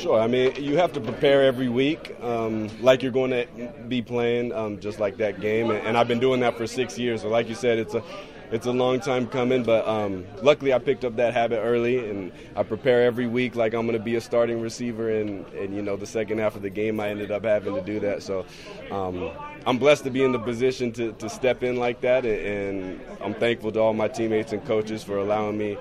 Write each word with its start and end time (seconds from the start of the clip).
Sure. 0.00 0.18
I 0.18 0.28
mean, 0.28 0.54
you 0.56 0.78
have 0.78 0.94
to 0.94 1.00
prepare 1.00 1.42
every 1.42 1.68
week, 1.68 2.16
um, 2.22 2.70
like 2.80 3.02
you're 3.02 3.12
going 3.12 3.32
to 3.32 3.46
be 3.86 4.00
playing, 4.00 4.50
um, 4.50 4.80
just 4.80 4.98
like 4.98 5.18
that 5.18 5.42
game. 5.42 5.70
And, 5.70 5.86
and, 5.86 5.98
I've 5.98 6.08
been 6.08 6.18
doing 6.18 6.40
that 6.40 6.56
for 6.56 6.66
six 6.66 6.98
years. 6.98 7.20
So, 7.20 7.28
like 7.28 7.50
you 7.50 7.54
said, 7.54 7.78
it's 7.78 7.92
a 7.92 8.02
it's 8.50 8.64
a 8.64 8.72
long 8.72 9.00
time 9.00 9.26
coming. 9.26 9.62
But 9.62 9.86
um, 9.86 10.24
luckily, 10.40 10.72
I 10.72 10.78
picked 10.78 11.04
up 11.04 11.16
that 11.16 11.34
habit 11.34 11.58
early, 11.58 12.08
and 12.08 12.32
I 12.56 12.62
prepare 12.62 13.02
every 13.02 13.26
week 13.26 13.56
like 13.56 13.74
I'm 13.74 13.82
going 13.82 13.98
to 13.98 14.02
be 14.02 14.14
a 14.14 14.22
starting 14.22 14.62
receiver. 14.62 15.10
And, 15.10 15.44
and 15.48 15.76
you 15.76 15.82
know, 15.82 15.96
the 15.96 16.06
second 16.06 16.38
half 16.38 16.56
of 16.56 16.62
the 16.62 16.70
game, 16.70 16.98
I 16.98 17.10
ended 17.10 17.30
up 17.30 17.44
having 17.44 17.74
to 17.74 17.82
do 17.82 18.00
that. 18.00 18.22
So. 18.22 18.46
Um, 18.90 19.30
I'm 19.66 19.76
blessed 19.76 20.04
to 20.04 20.10
be 20.10 20.22
in 20.24 20.32
the 20.32 20.38
position 20.38 20.90
to, 20.92 21.12
to 21.12 21.28
step 21.28 21.62
in 21.62 21.76
like 21.76 22.00
that, 22.00 22.24
and 22.24 22.98
I'm 23.20 23.34
thankful 23.34 23.70
to 23.72 23.78
all 23.78 23.92
my 23.92 24.08
teammates 24.08 24.54
and 24.54 24.64
coaches 24.64 25.04
for 25.04 25.18
allowing 25.18 25.58
me 25.58 25.76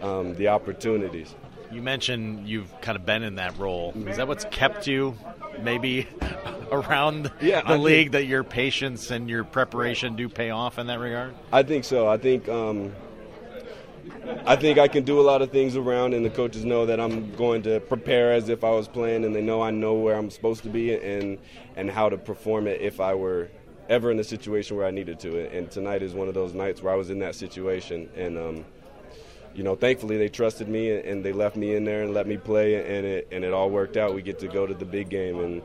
um, 0.00 0.34
the 0.36 0.48
opportunities. 0.48 1.34
You 1.70 1.82
mentioned 1.82 2.48
you've 2.48 2.80
kind 2.80 2.96
of 2.96 3.04
been 3.04 3.22
in 3.22 3.34
that 3.36 3.58
role. 3.58 3.92
Is 4.06 4.16
that 4.16 4.26
what's 4.26 4.46
kept 4.50 4.86
you 4.86 5.16
maybe 5.62 6.06
around 6.72 7.30
yeah, 7.40 7.60
the 7.62 7.68
I 7.68 7.76
league 7.76 7.96
think, 8.06 8.12
that 8.12 8.24
your 8.26 8.44
patience 8.44 9.10
and 9.10 9.28
your 9.28 9.44
preparation 9.44 10.16
do 10.16 10.28
pay 10.28 10.50
off 10.50 10.78
in 10.78 10.86
that 10.86 10.98
regard? 10.98 11.34
I 11.52 11.62
think 11.62 11.84
so. 11.84 12.08
I 12.08 12.16
think 12.16 12.48
um, 12.48 12.92
I 14.46 14.56
think 14.56 14.78
I 14.78 14.88
can 14.88 15.04
do 15.04 15.20
a 15.20 15.22
lot 15.22 15.42
of 15.42 15.50
things 15.50 15.76
around, 15.76 16.14
and 16.14 16.24
the 16.24 16.30
coaches 16.30 16.64
know 16.64 16.86
that 16.86 17.00
I'm 17.00 17.34
going 17.34 17.62
to 17.62 17.80
prepare 17.80 18.32
as 18.32 18.48
if 18.48 18.64
I 18.64 18.70
was 18.70 18.88
playing, 18.88 19.24
and 19.24 19.34
they 19.34 19.42
know 19.42 19.62
I 19.62 19.70
know 19.70 19.94
where 19.94 20.16
I'm 20.16 20.30
supposed 20.30 20.62
to 20.62 20.70
be 20.70 20.94
and 20.94 21.38
and 21.76 21.90
how 21.90 22.08
to 22.08 22.16
perform 22.16 22.66
it 22.66 22.80
if 22.80 23.00
I 23.00 23.14
were 23.14 23.48
ever 23.88 24.10
in 24.10 24.18
a 24.18 24.24
situation 24.24 24.76
where 24.76 24.86
I 24.86 24.90
needed 24.90 25.18
to. 25.20 25.48
And 25.54 25.70
tonight 25.70 26.02
is 26.02 26.14
one 26.14 26.28
of 26.28 26.34
those 26.34 26.54
nights 26.54 26.82
where 26.82 26.92
I 26.92 26.96
was 26.96 27.10
in 27.10 27.18
that 27.20 27.34
situation, 27.34 28.08
and 28.16 28.38
um, 28.38 28.64
you 29.58 29.64
know, 29.64 29.74
thankfully 29.74 30.16
they 30.16 30.28
trusted 30.28 30.68
me 30.68 30.92
and 30.92 31.24
they 31.24 31.32
left 31.32 31.56
me 31.56 31.74
in 31.74 31.82
there 31.82 32.04
and 32.04 32.14
let 32.14 32.28
me 32.28 32.36
play, 32.36 32.76
and 32.76 33.04
it 33.04 33.26
and 33.32 33.42
it 33.42 33.52
all 33.52 33.70
worked 33.70 33.96
out. 33.96 34.14
We 34.14 34.22
get 34.22 34.38
to 34.38 34.46
go 34.46 34.68
to 34.68 34.72
the 34.72 34.84
big 34.84 35.08
game, 35.08 35.40
and 35.40 35.62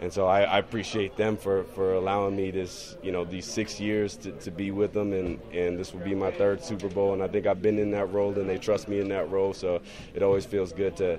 and 0.00 0.12
so 0.12 0.28
I, 0.28 0.42
I 0.42 0.58
appreciate 0.58 1.16
them 1.16 1.36
for, 1.36 1.64
for 1.64 1.94
allowing 1.94 2.36
me 2.36 2.52
this, 2.52 2.96
you 3.02 3.10
know, 3.10 3.24
these 3.24 3.44
six 3.44 3.80
years 3.80 4.16
to, 4.18 4.30
to 4.30 4.52
be 4.52 4.70
with 4.70 4.92
them, 4.92 5.12
and 5.12 5.40
and 5.52 5.76
this 5.76 5.92
will 5.92 6.04
be 6.04 6.14
my 6.14 6.30
third 6.30 6.62
Super 6.62 6.88
Bowl, 6.88 7.14
and 7.14 7.22
I 7.22 7.26
think 7.26 7.48
I've 7.48 7.60
been 7.60 7.80
in 7.80 7.90
that 7.90 8.12
role, 8.12 8.32
and 8.38 8.48
they 8.48 8.58
trust 8.58 8.86
me 8.86 9.00
in 9.00 9.08
that 9.08 9.28
role, 9.28 9.52
so 9.52 9.82
it 10.14 10.22
always 10.22 10.46
feels 10.46 10.72
good 10.72 10.96
to 10.98 11.18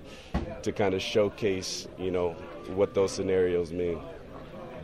to 0.62 0.72
kind 0.72 0.94
of 0.94 1.02
showcase, 1.02 1.90
you 2.00 2.10
know, 2.10 2.38
what 2.70 2.94
those 2.94 3.12
scenarios 3.12 3.74
mean. 3.74 4.00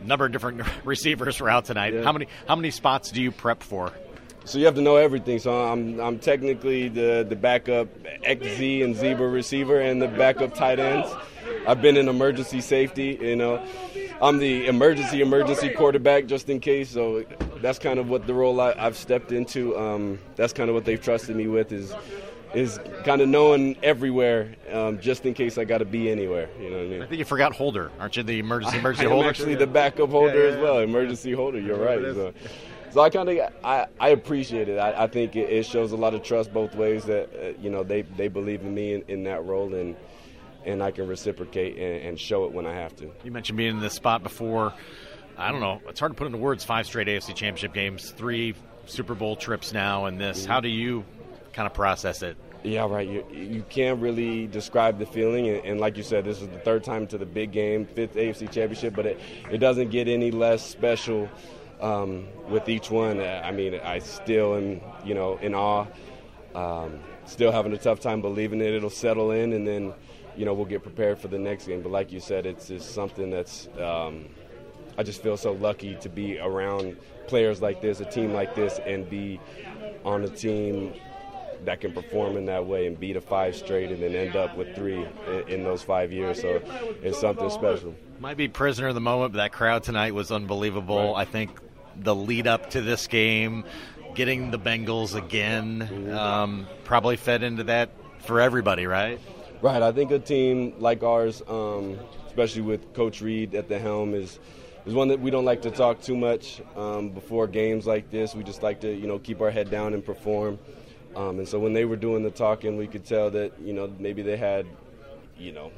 Number 0.04 0.26
of 0.26 0.32
different 0.32 0.60
receivers 0.84 1.40
were 1.40 1.48
out 1.48 1.64
tonight. 1.64 1.94
Yeah. 1.94 2.02
How 2.02 2.12
many 2.12 2.26
how 2.46 2.56
many 2.56 2.70
spots 2.70 3.10
do 3.10 3.22
you 3.22 3.32
prep 3.32 3.62
for? 3.62 3.94
So 4.44 4.58
you 4.58 4.64
have 4.64 4.74
to 4.74 4.80
know 4.80 4.96
everything. 4.96 5.38
So 5.38 5.52
I'm 5.52 6.00
I'm 6.00 6.18
technically 6.18 6.88
the 6.88 7.26
the 7.28 7.36
backup 7.36 7.88
XZ 8.24 8.84
and 8.84 8.96
zebra 8.96 9.28
receiver 9.28 9.80
and 9.80 10.00
the 10.00 10.08
backup 10.08 10.54
tight 10.54 10.78
ends. 10.78 11.08
I've 11.66 11.82
been 11.82 11.96
in 11.96 12.08
emergency 12.08 12.60
safety. 12.60 13.18
You 13.20 13.36
know, 13.36 13.64
I'm 14.20 14.38
the 14.38 14.66
emergency 14.66 15.20
emergency 15.20 15.70
quarterback 15.70 16.26
just 16.26 16.48
in 16.48 16.60
case. 16.60 16.90
So 16.90 17.24
that's 17.60 17.78
kind 17.78 17.98
of 17.98 18.08
what 18.08 18.26
the 18.26 18.34
role 18.34 18.60
I, 18.60 18.74
have 18.76 18.96
stepped 18.96 19.32
into. 19.32 19.76
Um, 19.78 20.18
that's 20.36 20.52
kind 20.52 20.68
of 20.68 20.74
what 20.74 20.84
they've 20.84 21.00
trusted 21.00 21.36
me 21.36 21.46
with 21.46 21.72
is 21.72 21.94
is 22.54 22.80
kind 23.04 23.20
of 23.20 23.28
knowing 23.28 23.76
everywhere, 23.80 24.56
um, 24.72 24.98
just 24.98 25.24
in 25.24 25.34
case 25.34 25.56
I 25.56 25.64
got 25.64 25.78
to 25.78 25.84
be 25.84 26.10
anywhere. 26.10 26.48
You 26.60 26.70
know 26.70 26.78
what 26.78 26.86
I 26.86 26.88
mean? 26.88 27.02
I 27.02 27.06
think 27.06 27.18
you 27.20 27.24
forgot 27.24 27.54
holder, 27.54 27.92
aren't 28.00 28.16
you? 28.16 28.22
The 28.22 28.38
emergency 28.38 28.78
emergency 28.78 29.06
I, 29.06 29.10
holder. 29.10 29.28
actually 29.28 29.54
the 29.54 29.66
backup 29.66 30.10
holder 30.10 30.34
yeah, 30.34 30.48
yeah, 30.48 30.54
as 30.56 30.60
well. 30.60 30.78
Emergency 30.80 31.32
holder. 31.32 31.60
You're 31.60 31.78
right. 31.78 32.00
So. 32.00 32.32
So 32.90 33.00
I 33.00 33.10
kind 33.10 33.28
of 33.28 33.38
I, 33.62 33.86
I 34.00 34.08
appreciate 34.08 34.68
it. 34.68 34.78
I, 34.78 35.04
I 35.04 35.06
think 35.06 35.36
it, 35.36 35.48
it, 35.48 35.64
shows 35.64 35.92
a 35.92 35.96
lot 35.96 36.14
of 36.14 36.22
trust 36.22 36.52
both 36.52 36.74
ways 36.74 37.04
that 37.04 37.30
uh, 37.34 37.60
you 37.60 37.70
know 37.70 37.84
they, 37.84 38.02
they 38.02 38.28
believe 38.28 38.62
in 38.62 38.74
me 38.74 38.94
in, 38.94 39.04
in, 39.06 39.24
that 39.24 39.44
role 39.44 39.72
and 39.74 39.96
and 40.64 40.82
I 40.82 40.90
can 40.90 41.06
reciprocate 41.06 41.76
and, 41.76 42.08
and, 42.08 42.20
show 42.20 42.44
it 42.44 42.52
when 42.52 42.66
I 42.66 42.74
have 42.74 42.94
to. 42.96 43.10
You 43.24 43.30
mentioned 43.30 43.56
being 43.56 43.76
in 43.76 43.80
this 43.80 43.94
spot 43.94 44.22
before. 44.22 44.74
I 45.38 45.50
don't 45.50 45.60
know. 45.60 45.80
It's 45.88 46.00
hard 46.00 46.12
to 46.12 46.16
put 46.16 46.26
into 46.26 46.38
words. 46.38 46.64
Five 46.64 46.86
straight 46.86 47.06
AFC 47.06 47.28
Championship 47.28 47.72
games, 47.72 48.10
three 48.10 48.54
Super 48.86 49.14
Bowl 49.14 49.36
trips 49.36 49.72
now, 49.72 50.06
and 50.06 50.20
this. 50.20 50.42
Mm-hmm. 50.42 50.52
How 50.52 50.60
do 50.60 50.68
you 50.68 51.04
kind 51.52 51.66
of 51.66 51.72
process 51.72 52.22
it? 52.22 52.36
Yeah, 52.62 52.86
right. 52.86 53.08
You, 53.08 53.24
you 53.32 53.64
can't 53.70 54.02
really 54.02 54.46
describe 54.46 54.98
the 54.98 55.06
feeling, 55.06 55.48
and, 55.48 55.64
and, 55.64 55.80
like 55.80 55.96
you 55.96 56.02
said, 56.02 56.24
this 56.26 56.42
is 56.42 56.48
the 56.48 56.58
third 56.58 56.84
time 56.84 57.06
to 57.06 57.16
the 57.16 57.24
big 57.24 57.52
game, 57.52 57.86
fifth 57.86 58.16
AFC 58.16 58.50
Championship, 58.50 58.94
but 58.94 59.06
it, 59.06 59.20
it 59.50 59.58
doesn't 59.58 59.90
get 59.90 60.08
any 60.08 60.30
less 60.30 60.66
special 60.66 61.26
um, 61.80 62.28
with 62.48 62.68
each 62.68 62.90
one. 62.90 63.20
Uh, 63.20 63.42
I 63.44 63.50
mean, 63.50 63.74
I 63.74 63.98
still 63.98 64.56
am, 64.56 64.80
you 65.04 65.14
know, 65.14 65.36
in 65.38 65.54
awe. 65.54 65.86
Um, 66.54 67.00
still 67.26 67.52
having 67.52 67.72
a 67.72 67.78
tough 67.78 68.00
time 68.00 68.20
believing 68.20 68.60
it. 68.60 68.74
it'll 68.74 68.90
settle 68.90 69.30
in, 69.30 69.52
and 69.52 69.66
then, 69.66 69.92
you 70.36 70.44
know, 70.44 70.54
we'll 70.54 70.66
get 70.66 70.82
prepared 70.82 71.18
for 71.18 71.28
the 71.28 71.38
next 71.38 71.66
game. 71.66 71.82
But 71.82 71.92
like 71.92 72.12
you 72.12 72.20
said, 72.20 72.46
it's 72.46 72.68
just 72.68 72.94
something 72.94 73.30
that's. 73.30 73.68
Um, 73.78 74.26
I 74.98 75.02
just 75.02 75.22
feel 75.22 75.36
so 75.36 75.52
lucky 75.52 75.94
to 75.96 76.08
be 76.08 76.38
around 76.38 76.96
players 77.26 77.62
like 77.62 77.80
this, 77.80 78.00
a 78.00 78.04
team 78.04 78.32
like 78.32 78.54
this, 78.54 78.80
and 78.84 79.08
be 79.08 79.40
on 80.04 80.24
a 80.24 80.28
team 80.28 80.92
that 81.64 81.80
can 81.80 81.92
perform 81.92 82.36
in 82.36 82.46
that 82.46 82.66
way 82.66 82.86
and 82.86 82.98
beat 82.98 83.16
a 83.16 83.20
five 83.20 83.54
straight 83.54 83.90
and 83.90 84.02
then 84.02 84.14
end 84.14 84.36
up 84.36 84.56
with 84.56 84.74
three 84.74 85.06
in, 85.28 85.48
in 85.48 85.64
those 85.64 85.82
five 85.82 86.12
years. 86.12 86.40
So 86.40 86.60
it's 87.02 87.20
something 87.20 87.50
special. 87.50 87.94
Might 88.18 88.36
be 88.36 88.48
prisoner 88.48 88.88
of 88.88 88.94
the 88.94 89.00
moment, 89.00 89.32
but 89.32 89.38
that 89.38 89.52
crowd 89.52 89.82
tonight 89.82 90.14
was 90.14 90.30
unbelievable. 90.30 91.12
Right. 91.14 91.22
I 91.22 91.24
think 91.24 91.50
the 92.02 92.14
lead 92.14 92.46
up 92.46 92.70
to 92.70 92.80
this 92.80 93.06
game, 93.06 93.64
getting 94.14 94.50
the 94.50 94.58
Bengals 94.58 95.14
again, 95.14 96.10
um, 96.12 96.66
probably 96.84 97.16
fed 97.16 97.42
into 97.42 97.64
that 97.64 97.90
for 98.20 98.40
everybody, 98.40 98.86
right? 98.86 99.20
Right. 99.62 99.82
I 99.82 99.92
think 99.92 100.10
a 100.10 100.18
team 100.18 100.74
like 100.78 101.02
ours, 101.02 101.42
um, 101.46 101.98
especially 102.26 102.62
with 102.62 102.94
Coach 102.94 103.20
Reid 103.20 103.54
at 103.54 103.68
the 103.68 103.78
helm, 103.78 104.14
is 104.14 104.38
is 104.86 104.94
one 104.94 105.08
that 105.08 105.20
we 105.20 105.30
don't 105.30 105.44
like 105.44 105.62
to 105.62 105.70
talk 105.70 106.00
too 106.00 106.16
much 106.16 106.62
um, 106.74 107.10
before 107.10 107.46
games 107.46 107.86
like 107.86 108.10
this. 108.10 108.34
We 108.34 108.42
just 108.42 108.62
like 108.62 108.80
to, 108.80 108.90
you 108.90 109.06
know, 109.06 109.18
keep 109.18 109.42
our 109.42 109.50
head 109.50 109.70
down 109.70 109.92
and 109.92 110.04
perform. 110.04 110.58
Um, 111.14 111.38
and 111.38 111.46
so 111.46 111.58
when 111.58 111.74
they 111.74 111.84
were 111.84 111.96
doing 111.96 112.22
the 112.22 112.30
talking, 112.30 112.76
we 112.76 112.86
could 112.86 113.04
tell 113.04 113.30
that, 113.32 113.52
you 113.60 113.74
know, 113.74 113.92
maybe 113.98 114.22
they 114.22 114.36
had, 114.36 114.66
you 115.38 115.52
know, 115.52 115.70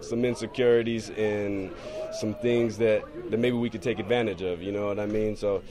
some 0.00 0.24
insecurities 0.24 1.10
and 1.10 1.72
some 2.12 2.34
things 2.34 2.78
that, 2.78 3.02
that 3.30 3.38
maybe 3.38 3.56
we 3.56 3.70
could 3.70 3.82
take 3.82 3.98
advantage 3.98 4.42
of. 4.42 4.62
You 4.62 4.72
know 4.72 4.86
what 4.86 4.98
I 4.98 5.06
mean? 5.06 5.36
So 5.36 5.62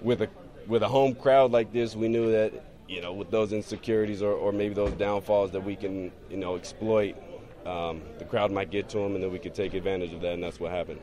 with 0.00 0.22
a 0.22 0.28
with 0.66 0.82
a 0.82 0.88
home 0.88 1.14
crowd 1.14 1.50
like 1.50 1.72
this, 1.72 1.96
we 1.96 2.08
knew 2.08 2.30
that 2.32 2.52
you 2.88 3.00
know 3.00 3.12
with 3.12 3.30
those 3.30 3.52
insecurities 3.52 4.22
or, 4.22 4.32
or 4.32 4.52
maybe 4.52 4.74
those 4.74 4.92
downfalls 4.92 5.50
that 5.52 5.64
we 5.64 5.76
can 5.76 6.12
you 6.30 6.36
know 6.36 6.56
exploit, 6.56 7.16
um, 7.66 8.02
the 8.18 8.24
crowd 8.24 8.50
might 8.52 8.70
get 8.70 8.88
to 8.90 8.98
them, 8.98 9.14
and 9.14 9.22
then 9.22 9.32
we 9.32 9.38
could 9.38 9.54
take 9.54 9.74
advantage 9.74 10.12
of 10.12 10.20
that, 10.20 10.34
and 10.34 10.42
that's 10.42 10.60
what 10.60 10.70
happened. 10.70 11.00